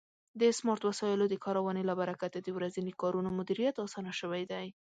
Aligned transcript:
د 0.39 0.41
سمارټ 0.59 0.81
وسایلو 0.85 1.25
د 1.29 1.35
کارونې 1.45 1.83
له 1.89 1.93
برکت 2.01 2.31
د 2.43 2.47
ورځني 2.57 2.93
کارونو 3.01 3.29
مدیریت 3.39 3.75
آسانه 3.85 4.11
شوی 4.19 4.43
دی. 4.51 4.67